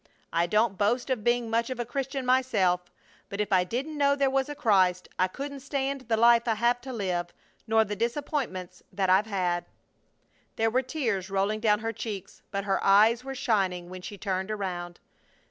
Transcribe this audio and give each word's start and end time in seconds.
I 0.33 0.47
don't 0.47 0.79
boast 0.79 1.11
of 1.11 1.23
being 1.23 1.47
much 1.47 1.69
of 1.69 1.79
a 1.79 1.85
Christian 1.85 2.25
myself, 2.25 2.91
but 3.29 3.39
if 3.39 3.53
I 3.53 3.63
didn't 3.63 3.99
know 3.99 4.15
there 4.15 4.31
was 4.31 4.49
a 4.49 4.55
Christ 4.55 5.07
I 5.19 5.27
couldn't 5.27 5.59
stand 5.59 6.01
the 6.07 6.17
life 6.17 6.47
I 6.47 6.55
have 6.55 6.81
to 6.81 6.91
live, 6.91 7.27
nor 7.67 7.85
the 7.85 7.95
disappointments 7.95 8.81
that 8.91 9.11
I've 9.11 9.27
had." 9.27 9.65
There 10.55 10.71
were 10.71 10.81
tears 10.81 11.29
rolling 11.29 11.59
down 11.59 11.81
her 11.81 11.93
cheeks, 11.93 12.41
but 12.49 12.63
her 12.63 12.83
eyes 12.83 13.23
were 13.23 13.35
shining 13.35 13.89
when 13.91 14.01
she 14.01 14.17
turned 14.17 14.49
around. 14.49 14.99